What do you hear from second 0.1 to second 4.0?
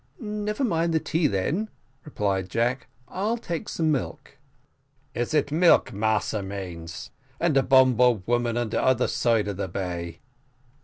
"Never mind the tea, then," replied Jack, "I'll take some